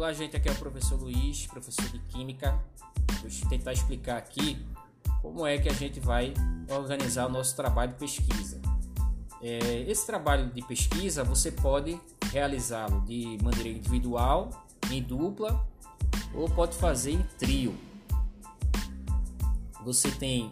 Olá, 0.00 0.14
gente. 0.14 0.34
Aqui 0.34 0.48
é 0.48 0.52
o 0.52 0.56
professor 0.56 0.98
Luiz, 0.98 1.46
professor 1.46 1.84
de 1.90 1.98
Química. 1.98 2.58
Vou 3.20 3.50
tentar 3.50 3.74
explicar 3.74 4.16
aqui 4.16 4.56
como 5.20 5.46
é 5.46 5.58
que 5.58 5.68
a 5.68 5.74
gente 5.74 6.00
vai 6.00 6.32
organizar 6.70 7.26
o 7.26 7.28
nosso 7.28 7.54
trabalho 7.54 7.92
de 7.92 7.98
pesquisa. 7.98 8.62
É, 9.42 9.84
esse 9.86 10.06
trabalho 10.06 10.50
de 10.54 10.62
pesquisa 10.62 11.22
você 11.22 11.52
pode 11.52 12.00
realizá-lo 12.32 13.02
de 13.02 13.36
maneira 13.42 13.68
individual, 13.68 14.48
em 14.90 15.02
dupla 15.02 15.68
ou 16.32 16.48
pode 16.48 16.74
fazer 16.76 17.10
em 17.10 17.22
trio. 17.38 17.76
Você 19.84 20.10
tem 20.10 20.50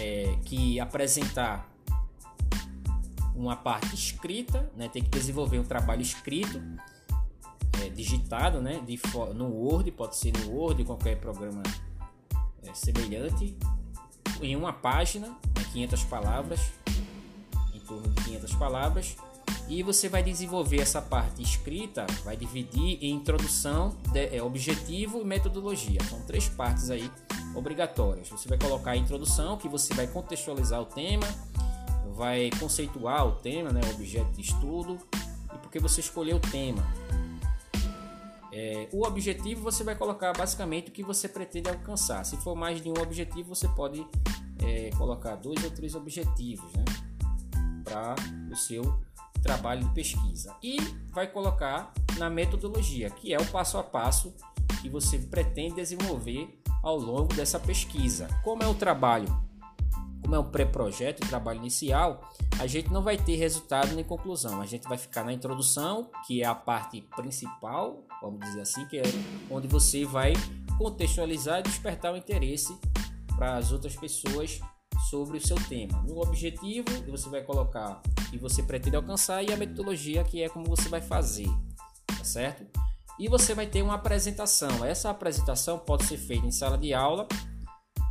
é, 0.00 0.34
que 0.46 0.80
apresentar 0.80 1.70
uma 3.34 3.54
parte 3.54 3.94
escrita, 3.94 4.72
né? 4.74 4.88
tem 4.88 5.02
que 5.02 5.10
desenvolver 5.10 5.58
um 5.58 5.64
trabalho 5.64 6.00
escrito, 6.00 6.58
é, 7.84 7.88
digitado, 7.88 8.60
né? 8.60 8.80
De, 8.86 8.98
no 9.34 9.46
Word, 9.46 9.90
pode 9.92 10.16
ser 10.16 10.32
no 10.32 10.52
Word, 10.52 10.84
qualquer 10.84 11.18
programa 11.18 11.62
é, 12.62 12.72
semelhante, 12.74 13.56
em 14.40 14.56
uma 14.56 14.72
página, 14.72 15.28
né? 15.28 15.64
500 15.72 16.04
palavras, 16.04 16.60
em 17.74 17.80
torno 17.80 18.08
de 18.08 18.24
500 18.24 18.54
palavras, 18.54 19.16
e 19.68 19.82
você 19.82 20.08
vai 20.08 20.22
desenvolver 20.22 20.80
essa 20.80 21.02
parte 21.02 21.42
escrita, 21.42 22.06
vai 22.24 22.36
dividir 22.36 22.98
em 23.02 23.10
introdução, 23.12 23.96
de, 24.12 24.36
é, 24.36 24.42
objetivo 24.42 25.20
e 25.20 25.24
metodologia. 25.24 25.98
São 26.08 26.20
três 26.22 26.48
partes 26.48 26.90
aí 26.90 27.10
obrigatórias. 27.54 28.28
Você 28.28 28.48
vai 28.48 28.58
colocar 28.58 28.92
a 28.92 28.96
introdução, 28.96 29.56
que 29.56 29.68
você 29.68 29.92
vai 29.94 30.06
contextualizar 30.06 30.80
o 30.80 30.86
tema, 30.86 31.26
vai 32.14 32.50
conceituar 32.58 33.26
o 33.26 33.32
tema, 33.32 33.70
né, 33.70 33.80
objeto 33.94 34.30
de 34.32 34.40
estudo 34.40 34.98
e 35.54 35.58
porque 35.58 35.78
você 35.78 36.00
escolheu 36.00 36.36
o 36.36 36.40
tema. 36.40 36.82
É, 38.58 38.88
o 38.90 39.06
objetivo 39.06 39.60
você 39.60 39.84
vai 39.84 39.94
colocar 39.94 40.32
basicamente 40.32 40.88
o 40.88 40.90
que 40.90 41.02
você 41.02 41.28
pretende 41.28 41.68
alcançar. 41.68 42.24
Se 42.24 42.38
for 42.38 42.56
mais 42.56 42.80
de 42.80 42.88
um 42.88 42.94
objetivo, 43.02 43.54
você 43.54 43.68
pode 43.68 44.02
é, 44.64 44.88
colocar 44.96 45.34
dois 45.34 45.62
ou 45.62 45.70
três 45.70 45.94
objetivos 45.94 46.72
né, 46.72 46.84
para 47.84 48.14
o 48.50 48.56
seu 48.56 48.98
trabalho 49.42 49.84
de 49.84 49.92
pesquisa. 49.92 50.56
E 50.62 50.78
vai 51.12 51.26
colocar 51.26 51.92
na 52.16 52.30
metodologia, 52.30 53.10
que 53.10 53.34
é 53.34 53.38
o 53.38 53.44
passo 53.44 53.76
a 53.76 53.82
passo 53.82 54.34
que 54.80 54.88
você 54.88 55.18
pretende 55.18 55.74
desenvolver 55.74 56.58
ao 56.82 56.96
longo 56.96 57.34
dessa 57.34 57.60
pesquisa. 57.60 58.26
Como 58.42 58.62
é 58.62 58.66
o 58.66 58.74
trabalho 58.74 59.28
como 60.26 60.34
é 60.34 60.40
um 60.40 60.50
pré-projeto, 60.50 61.24
um 61.24 61.28
trabalho 61.28 61.60
inicial, 61.60 62.20
a 62.58 62.66
gente 62.66 62.92
não 62.92 63.00
vai 63.00 63.16
ter 63.16 63.36
resultado 63.36 63.94
nem 63.94 64.04
conclusão. 64.04 64.60
A 64.60 64.66
gente 64.66 64.82
vai 64.88 64.98
ficar 64.98 65.22
na 65.22 65.32
introdução, 65.32 66.10
que 66.26 66.42
é 66.42 66.44
a 66.44 66.54
parte 66.54 67.00
principal, 67.14 68.04
vamos 68.20 68.40
dizer 68.40 68.62
assim, 68.62 68.84
que 68.86 68.98
é 68.98 69.04
onde 69.48 69.68
você 69.68 70.04
vai 70.04 70.32
contextualizar 70.76 71.60
e 71.60 71.62
despertar 71.62 72.12
o 72.12 72.16
interesse 72.16 72.76
para 73.36 73.56
as 73.56 73.70
outras 73.70 73.94
pessoas 73.94 74.60
sobre 75.08 75.38
o 75.38 75.46
seu 75.46 75.56
tema. 75.68 76.02
No 76.02 76.20
objetivo, 76.20 76.88
você 77.08 77.28
vai 77.28 77.42
colocar 77.42 78.02
e 78.32 78.36
você 78.36 78.64
pretende 78.64 78.96
alcançar 78.96 79.44
e 79.44 79.52
a 79.52 79.56
metodologia, 79.56 80.24
que 80.24 80.42
é 80.42 80.48
como 80.48 80.66
você 80.66 80.88
vai 80.88 81.00
fazer, 81.00 81.48
tá 82.04 82.24
certo? 82.24 82.66
E 83.16 83.28
você 83.28 83.54
vai 83.54 83.66
ter 83.66 83.80
uma 83.80 83.94
apresentação. 83.94 84.84
Essa 84.84 85.08
apresentação 85.08 85.78
pode 85.78 86.04
ser 86.04 86.18
feita 86.18 86.44
em 86.44 86.50
sala 86.50 86.76
de 86.76 86.92
aula 86.92 87.28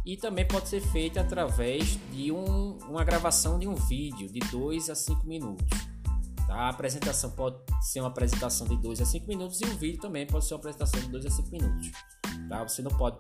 e 0.06 0.16
também 0.16 0.46
pode 0.48 0.70
ser 0.70 0.82
feita 0.82 1.22
através 1.22 1.98
de 2.12 2.32
um, 2.32 2.78
uma 2.88 3.04
gravação 3.04 3.58
de 3.58 3.68
um 3.68 3.76
vídeo 3.76 4.28
de 4.32 4.40
2 4.52 4.90
a 4.90 4.96
5 4.96 5.26
minutos. 5.26 5.66
Tá? 6.46 6.54
A 6.54 6.70
apresentação 6.70 7.32
pode 7.32 7.58
ser 7.82 8.02
uma 8.02 8.10
apresentação 8.10 8.68
de 8.68 8.78
2 8.78 9.02
a 9.02 9.06
5 9.06 9.28
minutos 9.28 9.60
e 9.62 9.66
o 9.66 9.78
vídeo 9.78 10.00
também 10.00 10.28
pode 10.28 10.46
ser 10.46 10.54
uma 10.54 10.60
apresentação 10.60 11.00
de 11.00 11.08
2 11.08 11.26
a 11.26 11.30
5 11.32 11.50
minutos. 11.50 11.92
Tá? 12.48 12.64
Você 12.64 12.84
não 12.84 12.92
pode 12.92 13.18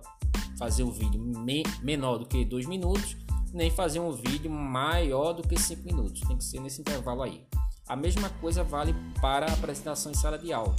fazer 0.60 0.84
um 0.84 0.92
vídeo 0.92 1.20
me 1.20 1.64
menor 1.82 2.20
do 2.20 2.26
que 2.26 2.46
2 2.46 2.68
minutos, 2.68 3.18
nem 3.52 3.72
fazer 3.72 4.00
um 4.00 4.12
vídeo 4.12 4.52
maior 4.52 5.34
do 5.34 5.42
que 5.42 5.60
5 5.60 5.84
minutos. 5.84 6.22
Tem 6.22 6.38
que 6.38 6.44
ser 6.44 6.60
nesse 6.60 6.82
intervalo 6.82 7.24
aí. 7.24 7.48
A 7.88 7.96
mesma 7.96 8.30
coisa 8.30 8.64
vale 8.64 8.96
para 9.22 9.48
a 9.48 9.54
apresentação 9.54 10.12
em 10.12 10.16
sala 10.16 10.38
de 10.38 10.54
aula. 10.54 10.76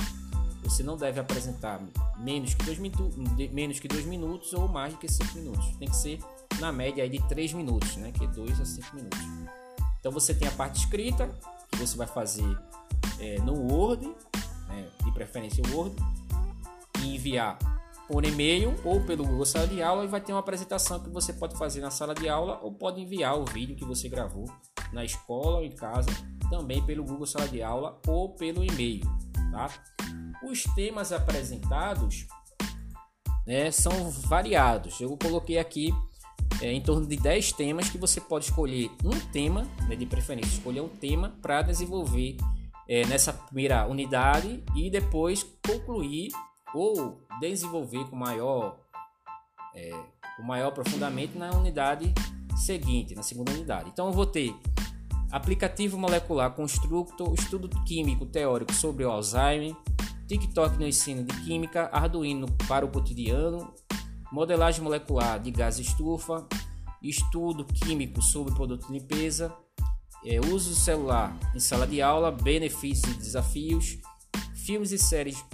Você 0.68 0.82
não 0.82 0.96
deve 0.96 1.20
apresentar 1.20 1.80
menos 2.18 2.54
que 2.54 2.64
dois, 2.64 2.78
dois 2.78 4.04
minutos 4.04 4.52
ou 4.52 4.68
mais 4.68 4.92
do 4.92 4.98
que 4.98 5.08
cinco 5.08 5.36
minutos. 5.36 5.64
Tem 5.78 5.88
que 5.88 5.96
ser 5.96 6.18
na 6.58 6.72
média 6.72 7.04
aí 7.04 7.10
de 7.10 7.22
três 7.28 7.52
minutos, 7.52 7.96
né? 7.96 8.12
Que 8.12 8.24
é 8.24 8.28
dois 8.28 8.60
a 8.60 8.64
cinco 8.64 8.96
minutos. 8.96 9.18
Então 10.00 10.10
você 10.10 10.34
tem 10.34 10.48
a 10.48 10.52
parte 10.52 10.80
escrita 10.80 11.28
que 11.70 11.78
você 11.78 11.96
vai 11.96 12.06
fazer 12.06 12.58
é, 13.18 13.38
no 13.40 13.54
Word, 13.54 14.06
né? 14.68 14.88
de 15.04 15.12
preferência 15.12 15.62
o 15.64 15.76
Word, 15.76 15.96
e 17.02 17.16
enviar 17.16 17.58
por 18.08 18.24
e-mail 18.24 18.74
ou 18.84 19.00
pelo 19.00 19.24
Google 19.24 19.44
Sala 19.44 19.66
de 19.66 19.82
Aula 19.82 20.04
e 20.04 20.08
vai 20.08 20.20
ter 20.20 20.32
uma 20.32 20.40
apresentação 20.40 21.00
que 21.00 21.10
você 21.10 21.32
pode 21.32 21.56
fazer 21.56 21.80
na 21.80 21.90
sala 21.90 22.14
de 22.14 22.28
aula 22.28 22.60
ou 22.62 22.72
pode 22.72 23.00
enviar 23.00 23.36
o 23.36 23.44
vídeo 23.44 23.74
que 23.74 23.84
você 23.84 24.08
gravou 24.08 24.44
na 24.92 25.04
escola 25.04 25.58
ou 25.58 25.64
em 25.64 25.72
casa 25.72 26.10
também 26.48 26.84
pelo 26.84 27.02
Google 27.04 27.26
Sala 27.26 27.48
de 27.48 27.62
Aula 27.62 28.00
ou 28.06 28.30
pelo 28.34 28.62
e-mail, 28.62 29.02
tá? 29.56 29.70
Os 30.42 30.64
temas 30.74 31.12
apresentados 31.12 32.26
né, 33.46 33.70
são 33.70 34.10
variados. 34.10 35.00
Eu 35.00 35.16
coloquei 35.16 35.58
aqui 35.58 35.94
é, 36.60 36.72
em 36.72 36.80
torno 36.80 37.06
de 37.06 37.16
10 37.16 37.52
temas 37.52 37.88
que 37.88 37.96
você 37.96 38.20
pode 38.20 38.44
escolher 38.46 38.90
um 39.02 39.18
tema, 39.32 39.62
né, 39.88 39.96
de 39.96 40.04
preferência, 40.04 40.52
escolher 40.52 40.82
um 40.82 40.88
tema 40.88 41.34
para 41.40 41.62
desenvolver 41.62 42.36
é, 42.86 43.06
nessa 43.06 43.32
primeira 43.32 43.86
unidade 43.86 44.62
e 44.74 44.90
depois 44.90 45.44
concluir 45.66 46.30
ou 46.74 47.22
desenvolver 47.40 48.04
com 48.10 48.16
maior, 48.16 48.78
é, 49.74 49.90
com 50.36 50.42
maior 50.42 50.68
aprofundamento 50.68 51.38
na 51.38 51.50
unidade 51.52 52.12
seguinte, 52.56 53.14
na 53.14 53.22
segunda 53.22 53.52
unidade. 53.52 53.90
Então 53.90 54.06
eu 54.06 54.12
vou 54.12 54.26
ter 54.26 54.54
aplicativo 55.30 55.98
molecular 55.98 56.52
constructor, 56.52 57.34
estudo 57.34 57.68
químico 57.84 58.26
teórico 58.26 58.72
sobre 58.72 59.04
o 59.04 59.10
Alzheimer, 59.10 59.74
TikTok 60.26 60.78
no 60.78 60.86
ensino 60.86 61.24
de 61.24 61.34
química, 61.42 61.88
Arduino 61.92 62.46
para 62.68 62.84
o 62.84 62.88
cotidiano, 62.88 63.72
modelagem 64.32 64.82
molecular 64.82 65.40
de 65.40 65.50
gás 65.50 65.78
estufa, 65.78 66.46
estudo 67.02 67.64
químico 67.64 68.20
sobre 68.20 68.54
produto 68.54 68.86
de 68.86 68.92
limpeza, 68.92 69.54
é, 70.24 70.40
uso 70.40 70.74
celular 70.74 71.38
em 71.54 71.60
sala 71.60 71.86
de 71.86 72.02
aula, 72.02 72.32
benefícios 72.32 73.14
e 73.14 73.18
desafios, 73.18 73.98
filmes 74.54 74.90
e 74.90 74.98
séries 74.98 75.44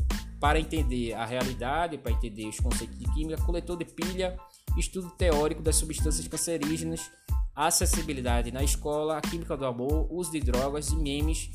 para 0.41 0.59
entender 0.59 1.13
a 1.13 1.25
realidade, 1.25 1.99
para 1.99 2.13
entender 2.13 2.47
os 2.47 2.59
conceitos 2.59 2.99
de 2.99 3.05
química, 3.13 3.41
coletor 3.43 3.77
de 3.77 3.85
pilha, 3.85 4.37
estudo 4.77 5.11
teórico 5.11 5.63
das 5.63 5.77
substâncias 5.77 6.27
cancerígenas, 6.27 7.11
acessibilidade 7.55 8.51
na 8.51 8.63
escola, 8.63 9.19
a 9.19 9.21
química 9.21 9.57
do 9.57 9.67
amor, 9.67 10.07
uso 10.11 10.33
de 10.33 10.41
drogas 10.41 10.89
e 10.89 10.97
memes 10.97 11.51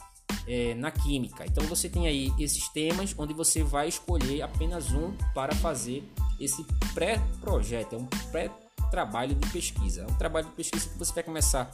é, 0.48 0.74
na 0.76 0.92
química. 0.92 1.46
Então 1.46 1.64
você 1.66 1.90
tem 1.90 2.08
aí 2.08 2.32
esses 2.40 2.70
temas 2.70 3.14
onde 3.18 3.34
você 3.34 3.64
vai 3.64 3.88
escolher 3.88 4.42
apenas 4.42 4.92
um 4.92 5.12
para 5.34 5.54
fazer 5.56 6.04
esse 6.40 6.64
pré-projeto, 6.94 7.96
é 7.96 7.98
um 7.98 8.06
pré-trabalho 8.32 9.36
de 9.36 9.50
pesquisa. 9.50 10.02
É 10.02 10.06
um 10.06 10.18
trabalho 10.18 10.48
de 10.48 10.54
pesquisa 10.54 10.88
que 10.88 10.98
você 10.98 11.14
vai 11.14 11.24
começar 11.24 11.72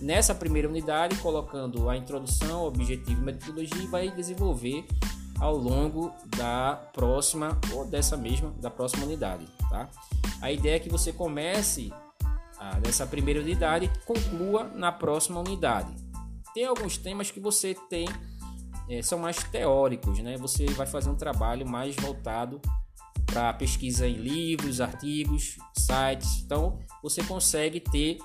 nessa 0.00 0.34
primeira 0.34 0.68
unidade, 0.68 1.16
colocando 1.16 1.88
a 1.88 1.96
introdução, 1.96 2.64
objetivo 2.64 3.20
e 3.20 3.24
metodologia 3.24 3.82
e 3.82 3.86
vai 3.86 4.10
desenvolver 4.10 4.86
ao 5.40 5.56
longo 5.56 6.12
da 6.36 6.76
próxima 6.92 7.58
ou 7.72 7.84
dessa 7.84 8.16
mesma 8.16 8.52
da 8.60 8.70
próxima 8.70 9.04
unidade, 9.04 9.44
tá? 9.68 9.88
A 10.40 10.52
ideia 10.52 10.76
é 10.76 10.78
que 10.78 10.88
você 10.88 11.12
comece 11.12 11.92
ah, 12.64 12.80
nessa 12.82 13.06
primeira 13.06 13.40
unidade 13.40 13.90
conclua 14.06 14.64
na 14.64 14.90
próxima 14.90 15.38
unidade. 15.38 15.94
Tem 16.54 16.64
alguns 16.64 16.96
temas 16.96 17.30
que 17.30 17.38
você 17.38 17.74
tem 17.90 18.08
é, 18.88 19.02
são 19.02 19.18
mais 19.18 19.36
teóricos, 19.44 20.18
né? 20.20 20.38
Você 20.38 20.64
vai 20.68 20.86
fazer 20.86 21.10
um 21.10 21.14
trabalho 21.14 21.68
mais 21.68 21.94
voltado 21.96 22.62
para 23.26 23.52
pesquisa 23.52 24.06
em 24.06 24.14
livros, 24.14 24.80
artigos, 24.80 25.58
sites. 25.76 26.42
Então 26.42 26.78
você 27.02 27.22
consegue 27.22 27.80
ter 27.80 28.16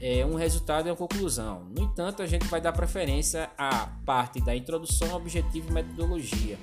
é, 0.00 0.26
um 0.26 0.34
resultado 0.34 0.88
e 0.88 0.90
uma 0.90 0.96
conclusão. 0.96 1.64
No 1.64 1.84
entanto, 1.84 2.20
a 2.20 2.26
gente 2.26 2.46
vai 2.46 2.60
dar 2.60 2.72
preferência 2.72 3.48
à 3.56 3.86
parte 4.04 4.40
da 4.40 4.56
introdução, 4.56 5.14
objetivo 5.14 5.70
e 5.70 5.72
metodologia. 5.72 6.58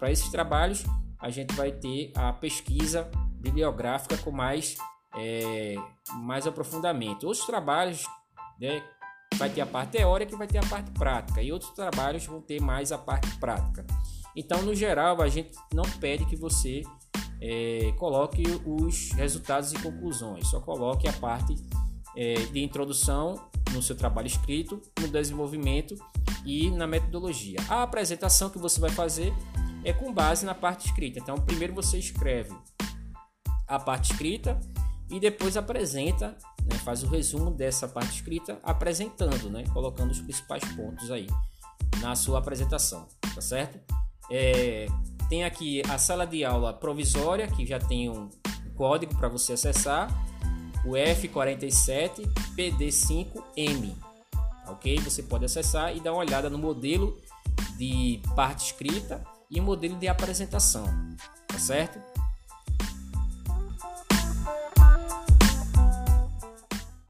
Para 0.00 0.10
esses 0.10 0.28
trabalhos, 0.30 0.84
a 1.20 1.30
gente 1.30 1.54
vai 1.54 1.70
ter 1.70 2.10
a 2.16 2.32
pesquisa 2.32 3.08
bibliográfica 3.40 4.16
com 4.18 4.30
mais, 4.30 4.76
é, 5.16 5.76
mais 6.22 6.46
aprofundamento. 6.46 7.24
Outros 7.26 7.46
trabalhos 7.46 8.04
né, 8.60 8.82
vai 9.36 9.48
ter 9.48 9.60
a 9.60 9.66
parte 9.66 9.92
teórica 9.92 10.34
e 10.34 10.38
vai 10.38 10.46
ter 10.46 10.58
a 10.58 10.66
parte 10.66 10.90
prática. 10.92 11.42
E 11.42 11.52
outros 11.52 11.70
trabalhos 11.72 12.26
vão 12.26 12.40
ter 12.40 12.60
mais 12.60 12.92
a 12.92 12.98
parte 12.98 13.36
prática. 13.38 13.86
Então, 14.36 14.62
no 14.62 14.74
geral, 14.74 15.20
a 15.20 15.28
gente 15.28 15.52
não 15.72 15.84
pede 15.98 16.24
que 16.26 16.36
você 16.36 16.82
é, 17.40 17.92
coloque 17.96 18.42
os 18.64 19.10
resultados 19.12 19.72
e 19.72 19.78
conclusões, 19.78 20.46
só 20.48 20.60
coloque 20.60 21.08
a 21.08 21.12
parte 21.14 21.56
é, 22.16 22.34
de 22.34 22.62
introdução 22.62 23.48
no 23.72 23.82
seu 23.82 23.96
trabalho 23.96 24.26
escrito, 24.26 24.80
no 25.00 25.08
desenvolvimento 25.08 25.94
e 26.44 26.70
na 26.70 26.86
metodologia. 26.86 27.58
A 27.68 27.82
apresentação 27.82 28.50
que 28.50 28.58
você 28.58 28.80
vai 28.80 28.90
fazer 28.90 29.32
é 29.84 29.92
com 29.92 30.12
base 30.12 30.44
na 30.44 30.54
parte 30.54 30.86
escrita. 30.86 31.18
Então, 31.18 31.36
primeiro 31.36 31.74
você 31.74 31.98
escreve 31.98 32.54
a 33.66 33.78
parte 33.78 34.12
escrita 34.12 34.60
e 35.10 35.18
depois 35.18 35.56
apresenta, 35.56 36.36
né, 36.64 36.76
faz 36.84 37.02
o 37.02 37.08
resumo 37.08 37.50
dessa 37.50 37.88
parte 37.88 38.16
escrita, 38.16 38.58
apresentando, 38.62 39.50
né, 39.50 39.64
colocando 39.72 40.10
os 40.10 40.20
principais 40.20 40.64
pontos 40.74 41.10
aí 41.10 41.26
na 42.00 42.14
sua 42.14 42.38
apresentação, 42.38 43.08
tá 43.34 43.40
certo? 43.40 43.78
É, 44.30 44.86
tem 45.28 45.44
aqui 45.44 45.82
a 45.88 45.98
sala 45.98 46.26
de 46.26 46.44
aula 46.44 46.72
provisória, 46.72 47.48
que 47.48 47.66
já 47.66 47.78
tem 47.78 48.08
um 48.08 48.30
código 48.76 49.14
para 49.16 49.28
você 49.28 49.54
acessar, 49.54 50.08
o 50.84 50.92
F47 50.92 52.26
PD5M, 52.56 53.94
ok? 54.68 54.98
Você 55.00 55.22
pode 55.22 55.44
acessar 55.44 55.94
e 55.94 56.00
dar 56.00 56.12
uma 56.12 56.20
olhada 56.20 56.48
no 56.48 56.56
modelo 56.56 57.20
de 57.76 58.20
parte 58.34 58.66
escrita 58.66 59.22
e 59.50 59.60
modelo 59.60 59.96
de 59.96 60.08
apresentação, 60.08 60.84
tá 61.48 61.58
certo? 61.58 62.09